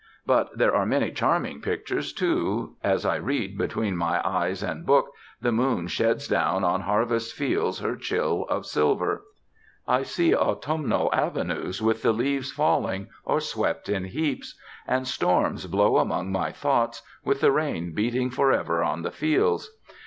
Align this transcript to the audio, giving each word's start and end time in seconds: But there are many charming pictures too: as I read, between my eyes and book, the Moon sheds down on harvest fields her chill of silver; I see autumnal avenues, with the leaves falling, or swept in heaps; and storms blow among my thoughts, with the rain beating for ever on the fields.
But 0.25 0.57
there 0.57 0.73
are 0.75 0.83
many 0.87 1.11
charming 1.11 1.61
pictures 1.61 2.11
too: 2.11 2.75
as 2.83 3.05
I 3.05 3.17
read, 3.17 3.55
between 3.55 3.95
my 3.95 4.19
eyes 4.27 4.63
and 4.63 4.83
book, 4.83 5.11
the 5.39 5.51
Moon 5.51 5.85
sheds 5.85 6.27
down 6.27 6.63
on 6.63 6.81
harvest 6.81 7.35
fields 7.35 7.77
her 7.81 7.95
chill 7.95 8.47
of 8.49 8.65
silver; 8.65 9.21
I 9.87 10.01
see 10.01 10.33
autumnal 10.35 11.13
avenues, 11.13 11.83
with 11.83 12.01
the 12.01 12.13
leaves 12.13 12.51
falling, 12.51 13.09
or 13.25 13.39
swept 13.39 13.89
in 13.89 14.05
heaps; 14.05 14.57
and 14.87 15.07
storms 15.07 15.67
blow 15.67 15.97
among 15.97 16.31
my 16.31 16.51
thoughts, 16.51 17.03
with 17.23 17.41
the 17.41 17.51
rain 17.51 17.93
beating 17.93 18.31
for 18.31 18.51
ever 18.51 18.83
on 18.83 19.03
the 19.03 19.11
fields. 19.11 19.69